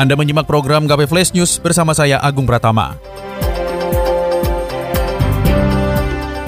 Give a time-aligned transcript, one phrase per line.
[0.00, 2.96] Anda menyimak program KP Flash News bersama saya Agung Pratama.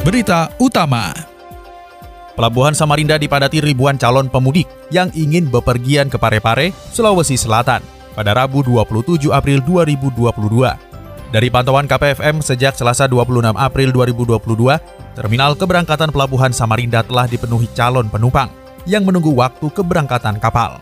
[0.01, 1.13] Berita utama.
[2.33, 7.85] Pelabuhan Samarinda dipadati ribuan calon pemudik yang ingin bepergian ke Parepare, Sulawesi Selatan
[8.17, 10.33] pada Rabu 27 April 2022.
[11.29, 14.81] Dari pantauan KPFM sejak Selasa 26 April 2022,
[15.13, 18.49] terminal keberangkatan Pelabuhan Samarinda telah dipenuhi calon penumpang
[18.89, 20.81] yang menunggu waktu keberangkatan kapal.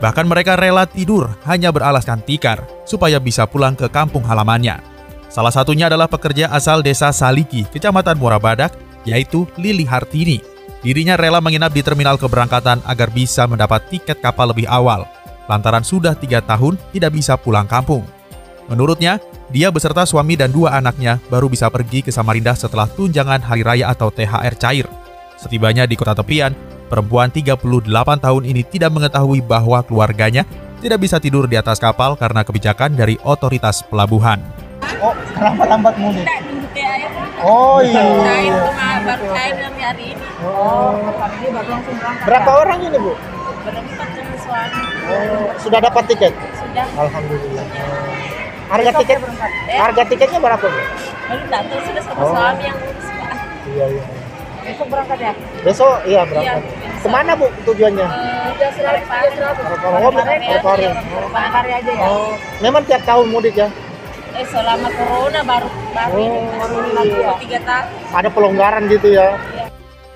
[0.00, 4.80] Bahkan mereka rela tidur hanya beralaskan tikar supaya bisa pulang ke kampung halamannya.
[5.28, 8.74] Salah satunya adalah pekerja asal desa Saliki, kecamatan Murabadak,
[9.06, 10.42] yaitu Lili Hartini.
[10.80, 15.04] Dirinya rela menginap di terminal keberangkatan agar bisa mendapat tiket kapal lebih awal,
[15.44, 18.02] lantaran sudah tiga tahun tidak bisa pulang kampung.
[18.66, 19.20] Menurutnya,
[19.52, 23.92] dia beserta suami dan dua anaknya baru bisa pergi ke Samarinda setelah tunjangan hari raya
[23.92, 24.86] atau THR cair.
[25.36, 26.54] Setibanya di kota tepian,
[26.90, 27.62] Perempuan 38
[28.18, 30.42] tahun ini tidak mengetahui bahwa keluarganya
[30.82, 34.42] tidak bisa tidur di atas kapal karena kebijakan dari otoritas pelabuhan.
[34.98, 36.26] Oh, kenapa lambat mudik?
[37.40, 38.02] Oh iya.
[38.20, 40.24] Cair cuma baru cair dari hari ini.
[40.42, 42.26] Oh, hari ini baru langsung berangkat.
[42.26, 43.12] berapa orang ini bu?
[43.60, 44.80] Berempat sama suami.
[45.08, 46.32] Oh, sudah dapat tiket?
[46.58, 46.86] Sudah.
[46.98, 47.66] Alhamdulillah.
[48.66, 49.18] Harga Besok tiket?
[49.70, 49.78] Eh?
[49.78, 50.80] Harga tiketnya berapa bu?
[51.30, 52.30] Baru tak tahu sudah sama Oh.
[52.34, 53.32] suami yang urus Pak.
[53.70, 54.04] Iya iya.
[54.70, 55.32] Besok berangkat ya?
[55.66, 56.62] Besok iya berangkat.
[56.62, 56.98] Iya.
[57.00, 58.06] Ke mana bu tujuannya?
[58.06, 58.92] Seratus, sudah
[59.34, 59.64] seratus.
[59.82, 60.88] Oh, Parepare.
[61.32, 62.06] Parepare aja ya.
[62.06, 62.32] Oh,
[62.62, 63.68] memang tiap tahun mudik ya?
[64.30, 67.32] Eh selama corona baru baru ini Oh, baru iya.
[67.42, 67.86] tiga tahun.
[68.14, 69.34] Ada pelonggaran gitu ya?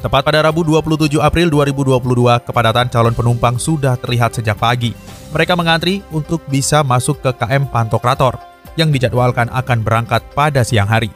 [0.05, 1.97] Tepat pada Rabu 27 April 2022,
[2.45, 4.93] kepadatan calon penumpang sudah terlihat sejak pagi.
[5.33, 8.37] Mereka mengantri untuk bisa masuk ke KM Pantokrator
[8.77, 11.09] yang dijadwalkan akan berangkat pada siang hari.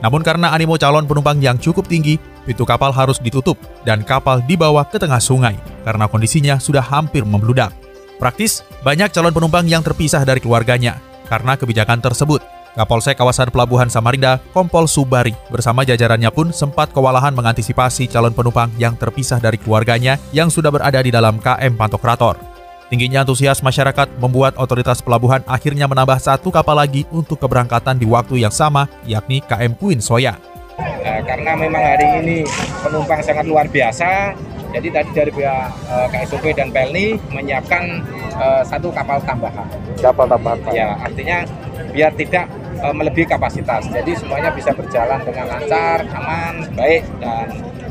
[0.00, 2.16] Namun karena animo calon penumpang yang cukup tinggi,
[2.50, 3.54] pintu kapal harus ditutup
[3.86, 5.54] dan kapal dibawa ke tengah sungai
[5.86, 7.70] karena kondisinya sudah hampir membludak.
[8.18, 10.98] Praktis, banyak calon penumpang yang terpisah dari keluarganya.
[11.30, 18.06] Karena kebijakan tersebut, Kapolsek kawasan Pelabuhan Samarinda, Kompol Subari, bersama jajarannya pun sempat kewalahan mengantisipasi
[18.06, 22.38] calon penumpang yang terpisah dari keluarganya yang sudah berada di dalam KM Pantokrator.
[22.86, 28.42] Tingginya antusias masyarakat membuat otoritas pelabuhan akhirnya menambah satu kapal lagi untuk keberangkatan di waktu
[28.42, 30.49] yang sama, yakni KM Queen Soya.
[31.00, 32.38] Eh, karena memang hari ini
[32.84, 34.36] penumpang sangat luar biasa,
[34.70, 37.82] jadi tadi dari pihak eh, KSOP dan Pelni menyiapkan
[38.38, 39.66] eh, satu kapal tambahan.
[39.98, 40.58] Kapal tambahan.
[40.70, 41.42] Ya, artinya
[41.90, 42.46] biar tidak
[42.78, 43.90] eh, melebihi kapasitas.
[43.90, 47.48] Jadi semuanya bisa berjalan dengan lancar, aman, baik dan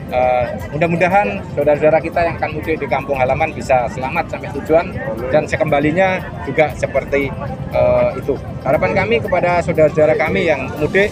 [0.10, 4.86] eh, mudah-mudahan saudara-saudara kita yang akan mudik di kampung halaman bisa selamat sampai tujuan
[5.30, 7.28] dan sekembalinya juga seperti
[7.76, 8.40] eh, itu.
[8.64, 11.12] Harapan kami kepada saudara-saudara kami yang mudik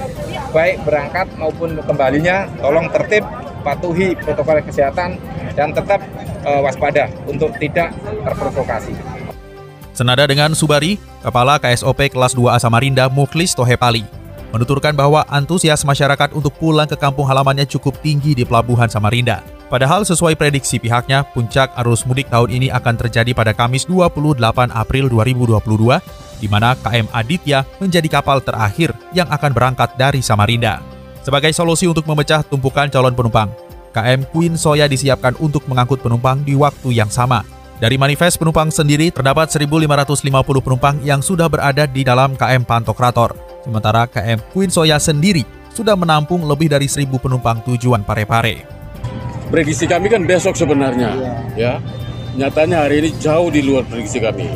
[0.51, 3.23] baik berangkat maupun kembalinya tolong tertib,
[3.61, 5.19] patuhi protokol kesehatan
[5.57, 5.99] dan tetap
[6.45, 7.91] eh, waspada untuk tidak
[8.23, 8.95] terprovokasi.
[9.97, 14.05] Senada dengan Subari, Kepala KSOP Kelas 2A Samarinda Muklis Tohepali,
[14.53, 19.41] menuturkan bahwa antusias masyarakat untuk pulang ke kampung halamannya cukup tinggi di Pelabuhan Samarinda.
[19.67, 24.39] Padahal sesuai prediksi pihaknya, puncak arus mudik tahun ini akan terjadi pada Kamis 28
[24.71, 25.99] April 2022,
[26.37, 30.79] di mana KM Aditya menjadi kapal terakhir yang akan berangkat dari Samarinda.
[31.25, 33.51] Sebagai solusi untuk memecah tumpukan calon penumpang,
[33.91, 37.43] KM Queen Soya disiapkan untuk mengangkut penumpang di waktu yang sama.
[37.77, 43.37] Dari manifest penumpang sendiri, terdapat 1.550 penumpang yang sudah berada di dalam KM Pantokrator.
[43.61, 45.45] Sementara KM Queen Soya sendiri
[45.77, 48.65] sudah menampung lebih dari 1.000 penumpang tujuan Parepare.
[49.47, 51.15] prediksi kami kan besok sebenarnya
[51.55, 51.79] ya
[52.35, 54.51] nyatanya hari ini jauh di luar prediksi kami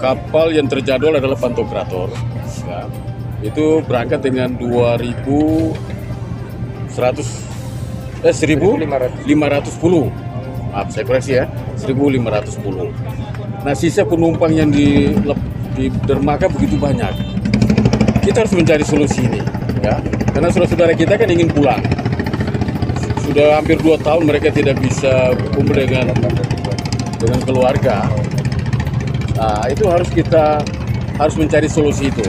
[0.00, 2.08] kapal yang terjadwal adalah pantokrator
[2.64, 2.88] ya.
[3.44, 5.76] itu berangkat dengan 2100
[8.20, 9.28] eh 1510
[10.72, 11.44] maaf saya koreksi ya
[11.78, 13.20] 1510
[13.60, 15.12] nah sisa penumpang yang di,
[15.76, 17.12] di dermaga begitu banyak.
[18.20, 19.40] Kita harus mencari solusi ini
[19.80, 20.00] ya.
[20.32, 21.80] Karena saudara-saudara kita kan ingin pulang.
[23.24, 26.08] Sudah hampir dua tahun mereka tidak bisa berkumpul dengan
[27.20, 28.08] dengan keluarga.
[29.40, 30.60] Nah, itu harus kita
[31.16, 32.28] harus mencari solusi itu.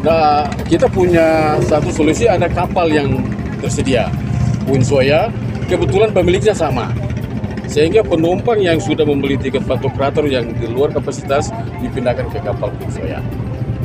[0.00, 3.20] Nah, kita punya satu solusi ada kapal yang
[3.60, 4.08] tersedia.
[4.64, 5.28] Winsoya,
[5.68, 6.96] kebetulan pemiliknya sama.
[7.68, 11.52] Sehingga penumpang yang sudah membeli tiket pantokrator yang di luar kapasitas
[11.84, 13.20] dipindahkan ke kapal Winsoya.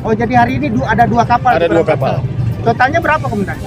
[0.07, 1.59] Oh jadi hari ini ada dua kapal.
[1.59, 2.23] Ada dua kapal.
[2.63, 3.59] Totalnya berapa komandan?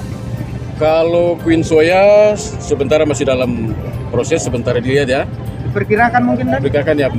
[0.81, 3.77] Kalau Queen Soya sementara masih dalam
[4.09, 5.23] proses, sementara dilihat ya.
[5.69, 7.11] Diperkirakan mungkin dan Mereka ya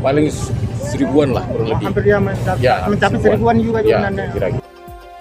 [0.00, 0.26] paling
[0.86, 1.86] seribuan lah kurang lebih.
[1.90, 4.26] hampir ya mencapai, Ya, mencapai seribuan juga Ya, ya.
[4.30, 4.64] kira-kira.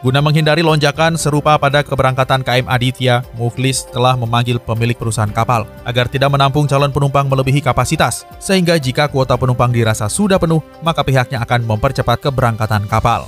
[0.05, 6.05] Guna menghindari lonjakan serupa pada keberangkatan KM Aditya, Muflis telah memanggil pemilik perusahaan kapal agar
[6.05, 11.41] tidak menampung calon penumpang melebihi kapasitas, sehingga jika kuota penumpang dirasa sudah penuh, maka pihaknya
[11.41, 13.25] akan mempercepat keberangkatan kapal.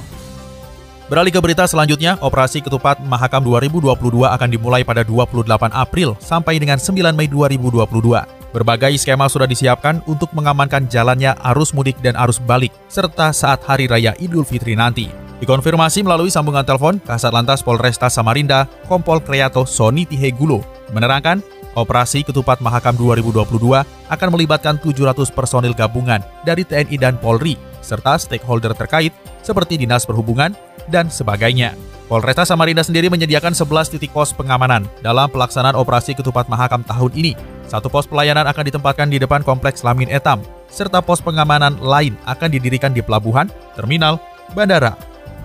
[1.10, 6.78] Beralih ke berita selanjutnya, operasi ketupat Mahakam 2022 akan dimulai pada 28 April sampai dengan
[6.78, 8.37] 9 Mei 2022.
[8.58, 13.86] Berbagai skema sudah disiapkan untuk mengamankan jalannya arus mudik dan arus balik, serta saat Hari
[13.86, 15.14] Raya Idul Fitri nanti.
[15.38, 21.46] Dikonfirmasi melalui sambungan telepon, Kasat Lantas Polresta Samarinda, Kompol Kreato Soni Tihegulo, menerangkan
[21.78, 23.46] Operasi Ketupat Mahakam 2022
[23.86, 27.54] akan melibatkan 700 personil gabungan dari TNI dan Polri,
[27.86, 29.14] serta stakeholder terkait
[29.46, 30.58] seperti Dinas Perhubungan
[30.90, 31.78] dan sebagainya.
[32.08, 37.36] Polresta Samarinda sendiri menyediakan 11 titik pos pengamanan dalam pelaksanaan Operasi Ketupat Mahakam tahun ini.
[37.68, 40.40] Satu pos pelayanan akan ditempatkan di depan Kompleks Lamin Etam,
[40.72, 44.24] serta pos pengamanan lain akan didirikan di pelabuhan, terminal,
[44.56, 44.96] bandara,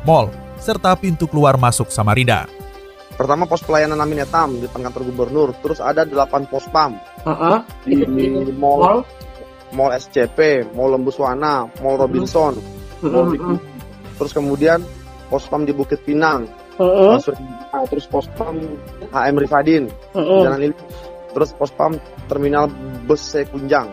[0.07, 0.31] mal,
[0.63, 2.47] serta pintu keluar masuk Samarinda.
[3.19, 5.49] Pertama pos pelayanan Amin Etam di depan kantor gubernur.
[5.67, 6.95] Terus ada 8 pos PAM
[7.83, 9.03] di, di mall,
[9.75, 12.55] mall SCP, Mall Lembuswana, Mall Robinson,
[13.03, 13.43] Mall Big-
[14.15, 14.79] Terus kemudian
[15.33, 16.45] pos PAM di Bukit Pinang,
[17.17, 17.41] Masuk-
[17.73, 18.61] ah, terus pos PAM
[19.09, 19.89] HM Rifadin,
[20.45, 20.77] Jalan Lili.
[21.33, 21.97] Terus pos PAM
[22.29, 22.69] Terminal
[23.09, 23.89] Bus Sekunjang.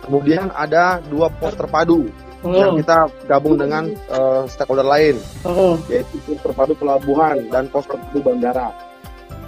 [0.00, 2.08] Kemudian ada dua pos terpadu
[2.44, 5.16] yang kita gabung dengan eh, stakeholder lain,
[5.88, 8.72] yaitu pos terpadu pelabuhan dan pos terpadu bandara.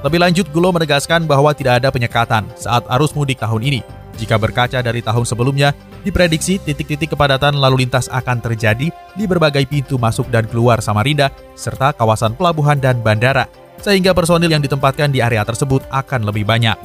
[0.01, 3.81] Lebih lanjut, Gulo menegaskan bahwa tidak ada penyekatan saat arus mudik tahun ini.
[4.17, 5.73] Jika berkaca dari tahun sebelumnya,
[6.07, 11.91] diprediksi titik-titik kepadatan lalu lintas akan terjadi di berbagai pintu masuk dan keluar Samarinda, serta
[11.91, 13.51] kawasan pelabuhan dan bandara,
[13.83, 16.79] sehingga personil yang ditempatkan di area tersebut akan lebih banyak.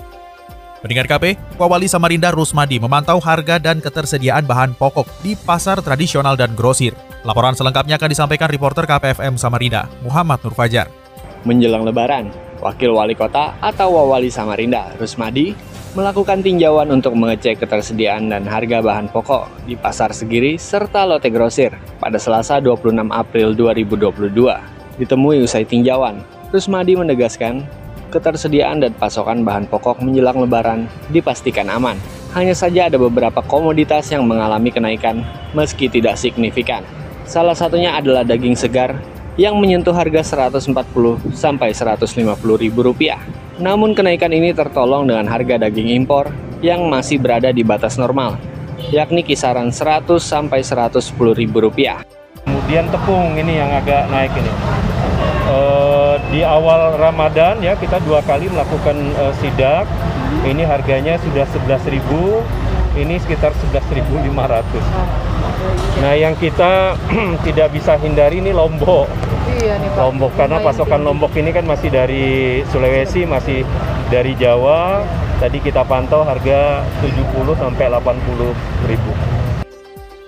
[0.82, 6.58] Pendengar KP, Wawali Samarinda Rusmadi memantau harga dan ketersediaan bahan pokok di pasar tradisional dan
[6.58, 6.98] grosir.
[7.22, 10.90] Laporan selengkapnya akan disampaikan reporter KPFM Samarinda, Muhammad Nur Fajar.
[11.46, 12.34] Menjelang Lebaran,
[12.66, 15.54] Wakil Wali Kota atau Wawali Samarinda, Rusmadi,
[15.92, 21.76] melakukan tinjauan untuk mengecek ketersediaan dan harga bahan pokok di Pasar Segiri serta Lote Grosir
[22.00, 24.32] pada Selasa 26 April 2022.
[25.04, 26.24] Ditemui usai tinjauan,
[26.56, 27.68] Rusmadi menegaskan
[28.08, 32.00] ketersediaan dan pasokan bahan pokok menjelang Lebaran dipastikan aman.
[32.32, 36.88] Hanya saja ada beberapa komoditas yang mengalami kenaikan meski tidak signifikan.
[37.28, 38.96] Salah satunya adalah daging segar
[39.36, 40.72] yang menyentuh harga 140
[41.36, 43.20] sampai 150 ribu rupiah.
[43.62, 46.34] Namun kenaikan ini tertolong dengan harga daging impor
[46.66, 48.42] yang masih berada di batas normal,
[48.90, 52.02] yakni kisaran 100 sampai 110 ribu rupiah.
[52.42, 54.54] Kemudian tepung ini yang agak naik ini.
[55.46, 59.86] Eh, di awal Ramadan ya kita dua kali melakukan eh, sidak.
[60.42, 62.02] Ini harganya sudah 11.000,
[63.00, 64.32] ini sekitar 11.500.
[66.04, 66.98] Nah, yang kita
[67.48, 69.08] tidak bisa hindari ini lombok.
[69.62, 70.02] Iya nih Pak.
[70.02, 73.64] Lombok karena pasokan lombok ini kan masih dari Sulawesi, masih
[74.12, 75.06] dari Jawa.
[75.40, 79.12] Tadi kita pantau harga 70 sampai 80 ribu.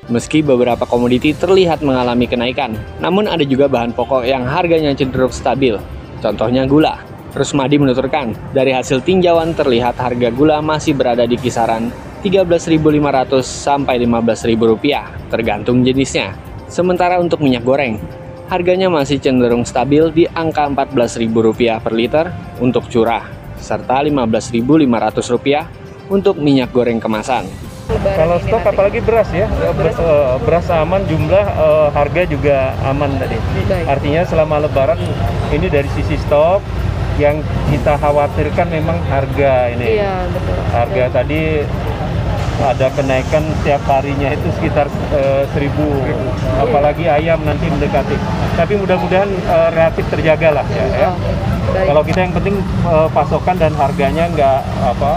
[0.09, 5.79] Meski beberapa komoditi terlihat mengalami kenaikan, namun ada juga bahan pokok yang harganya cenderung stabil.
[6.19, 6.99] Contohnya gula.
[7.33, 11.89] Rusmadi menuturkan, dari hasil tinjauan terlihat harga gula masih berada di kisaran
[12.23, 16.31] 13.500 sampai 15.000 rupiah, tergantung jenisnya.
[16.71, 17.99] Sementara untuk minyak goreng,
[18.47, 22.31] harganya masih cenderung stabil di angka 14.000 rupiah per liter
[22.63, 23.27] untuk curah,
[23.59, 24.55] serta 15.500
[25.35, 25.67] rupiah
[26.07, 27.43] untuk minyak goreng kemasan.
[27.91, 33.35] Kalau stok apalagi beras ya, beras, eh, beras aman, jumlah eh, harga juga aman tadi.
[33.83, 34.95] Artinya selama Lebaran
[35.51, 36.63] ini dari sisi stok
[37.19, 39.99] yang kita khawatirkan memang harga ini.
[39.99, 40.57] Iya betul.
[40.73, 41.41] Harga tadi
[42.61, 45.85] ada kenaikan setiap harinya itu sekitar eh, seribu,
[46.61, 48.13] apalagi ayam nanti mendekati.
[48.53, 50.85] Tapi mudah-mudahan eh, relatif terjaga lah ya.
[50.93, 51.09] ya.
[51.09, 51.17] Oh.
[51.73, 52.55] Kalau kita yang penting
[52.85, 55.11] eh, pasokan dan harganya nggak apa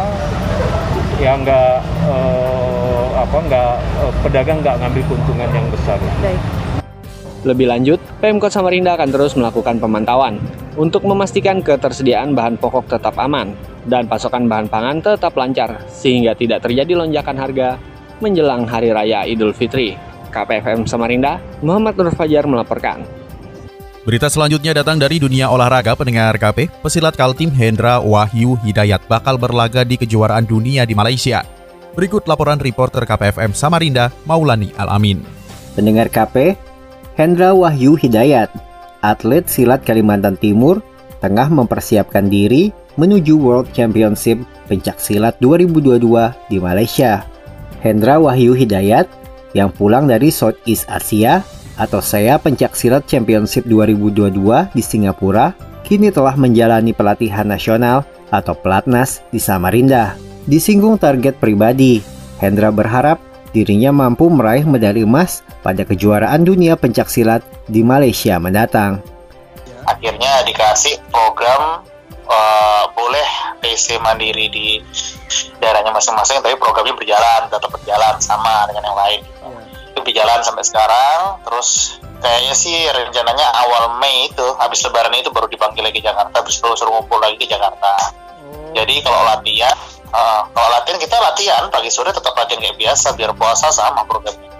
[1.20, 1.72] ya nggak
[2.08, 5.98] eh, apa nggak eh, pedagang nggak ngambil keuntungan yang besar.
[6.24, 6.40] Baik.
[7.46, 10.42] Lebih lanjut, Pemkot Samarinda akan terus melakukan pemantauan
[10.76, 13.56] untuk memastikan ketersediaan bahan pokok tetap aman
[13.88, 17.68] dan pasokan bahan pangan tetap lancar sehingga tidak terjadi lonjakan harga
[18.20, 19.96] menjelang Hari Raya Idul Fitri.
[20.32, 23.00] KPFM Samarinda, Muhammad Nur Fajar melaporkan.
[24.04, 26.70] Berita selanjutnya datang dari dunia olahraga pendengar KP.
[26.84, 31.42] Pesilat Kaltim Hendra Wahyu Hidayat bakal berlaga di kejuaraan dunia di Malaysia.
[31.96, 35.24] Berikut laporan reporter KPFM Samarinda, Maulani Alamin.
[35.72, 36.54] Pendengar KP,
[37.16, 38.52] Hendra Wahyu Hidayat,
[39.02, 40.80] atlet silat Kalimantan Timur,
[41.20, 46.02] tengah mempersiapkan diri menuju World Championship Pencak Silat 2022
[46.48, 47.24] di Malaysia.
[47.84, 49.06] Hendra Wahyu Hidayat
[49.52, 51.44] yang pulang dari Southeast Asia
[51.76, 55.52] atau saya Pencak Silat Championship 2022 di Singapura
[55.86, 60.18] kini telah menjalani pelatihan nasional atau pelatnas di Samarinda.
[60.46, 62.02] Disinggung target pribadi,
[62.42, 63.22] Hendra berharap
[63.56, 69.00] dirinya mampu meraih medali emas pada kejuaraan dunia pencak silat di Malaysia mendatang.
[69.88, 71.80] Akhirnya dikasih program
[72.28, 73.28] uh, boleh
[73.64, 74.84] PC mandiri di
[75.56, 79.20] daerahnya masing-masing, tapi programnya berjalan, tetap berjalan sama dengan yang lain.
[79.94, 85.48] Itu berjalan sampai sekarang, terus kayaknya sih rencananya awal Mei itu, habis lebaran itu baru
[85.48, 88.12] dipanggil lagi ke Jakarta, terus suruh ngumpul lagi ke Jakarta.
[88.76, 89.72] Jadi kalau latihan,
[90.12, 94.50] uh, kalau latihan kita latihan pagi sore tetap latihan kayak biasa, biar puasa sama programnya.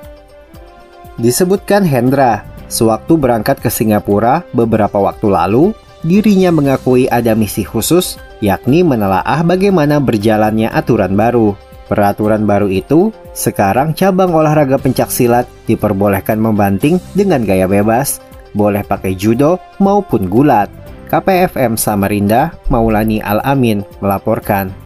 [1.16, 5.72] Disebutkan Hendra, sewaktu berangkat ke Singapura beberapa waktu lalu,
[6.04, 11.56] dirinya mengakui ada misi khusus, yakni menelaah bagaimana berjalannya aturan baru.
[11.86, 18.18] Peraturan baru itu, sekarang cabang olahraga pencak silat diperbolehkan membanting dengan gaya bebas,
[18.52, 20.66] boleh pakai judo maupun gulat.
[21.06, 24.85] KPFM Samarinda, Maulani Al-Amin melaporkan.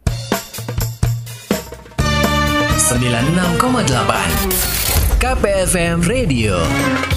[3.10, 3.90] 96,8
[5.18, 6.62] KPFM Radio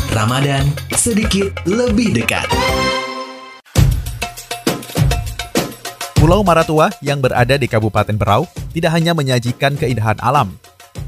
[0.09, 0.65] Ramadan
[0.97, 2.49] sedikit lebih dekat.
[6.17, 10.57] Pulau Maratua yang berada di Kabupaten Berau tidak hanya menyajikan keindahan alam,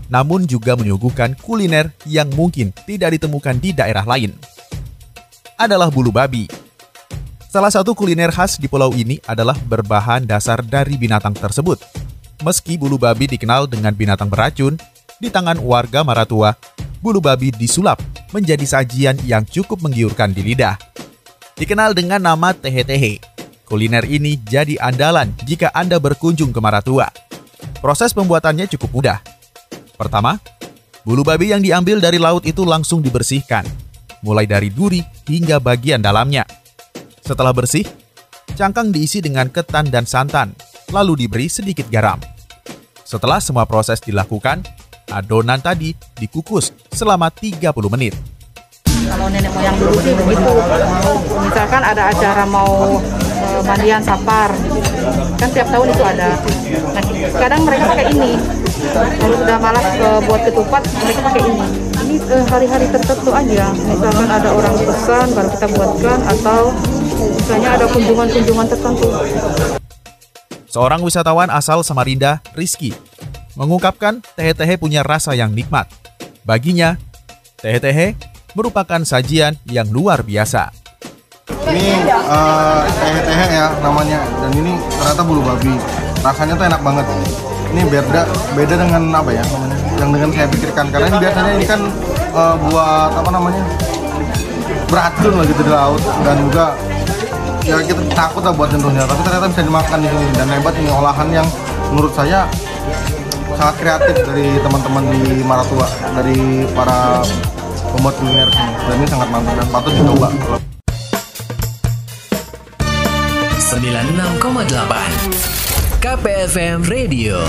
[0.06, 4.38] namun juga menyuguhkan kuliner yang mungkin tidak ditemukan di daerah lain.
[5.58, 6.46] Adalah bulu babi.
[7.50, 12.06] Salah satu kuliner khas di pulau ini adalah berbahan dasar dari binatang tersebut.
[12.44, 14.76] Meski bulu babi dikenal dengan binatang beracun,
[15.22, 16.52] di tangan warga Maratua,
[17.00, 18.02] bulu babi disulap
[18.36, 20.76] menjadi sajian yang cukup menggiurkan di lidah.
[21.56, 23.24] Dikenal dengan nama tehe-tehe,
[23.66, 27.10] Kuliner ini jadi andalan jika Anda berkunjung ke Maratua.
[27.82, 29.20] Proses pembuatannya cukup mudah.
[29.98, 30.38] Pertama,
[31.02, 33.66] bulu babi yang diambil dari laut itu langsung dibersihkan,
[34.22, 36.46] mulai dari duri hingga bagian dalamnya.
[37.26, 37.90] Setelah bersih,
[38.54, 40.54] cangkang diisi dengan ketan dan santan,
[40.92, 42.20] lalu diberi sedikit garam.
[43.06, 44.66] Setelah semua proses dilakukan,
[45.14, 47.62] adonan tadi dikukus selama 30
[47.94, 48.18] menit.
[49.06, 50.54] Kalau nenek moyang dulu sih begitu.
[51.46, 54.50] Misalkan ada acara mau uh, mandian sapar,
[55.38, 56.40] kan tiap tahun itu ada.
[56.96, 57.04] Nah,
[57.38, 58.32] kadang mereka pakai ini.
[58.96, 59.88] Kalau sudah malas
[60.26, 61.66] buat ketupat, mereka pakai ini.
[62.06, 63.66] Ini uh, hari-hari tertentu aja.
[63.76, 66.62] Misalkan ada orang pesan, baru kita buatkan, atau
[67.20, 69.08] misalnya ada kunjungan-kunjungan tertentu.
[70.76, 72.92] Seorang wisatawan asal Samarinda, Rizky,
[73.56, 75.88] mengungkapkan tehe-tehe punya rasa yang nikmat.
[76.44, 77.00] Baginya,
[77.64, 78.20] tehe-tehe
[78.60, 80.76] merupakan sajian yang luar biasa.
[81.72, 85.80] Ini uh, tehe-tehe ya namanya, dan ini ternyata bulu babi.
[86.20, 87.06] Rasanya tuh enak banget.
[87.72, 88.22] Ini beda
[88.60, 89.78] beda dengan apa ya namanya?
[89.96, 91.82] Yang dengan saya pikirkan karena ini biasanya ini kan
[92.36, 93.64] uh, buat apa namanya
[94.92, 96.76] beracun lah gitu di laut dan juga
[97.66, 100.30] ya kita takut lah buat nyentuhnya tapi ternyata bisa dimakan di sini.
[100.38, 101.48] Dan hebat ini olahan yang
[101.90, 102.46] menurut saya
[103.58, 107.26] sangat kreatif dari teman-teman di Maratua dari para
[107.98, 108.74] pembuat kuliner sini.
[108.86, 110.30] Dan ini sangat mantap dan patut dicoba.
[113.66, 117.42] 96,8 KPFM Radio.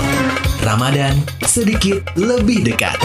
[0.65, 1.13] Ramadan
[1.45, 2.97] sedikit lebih dekat.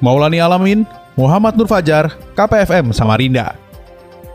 [0.00, 3.69] Maulani Alamin, Muhammad Nur Fajar, KPFM Samarinda.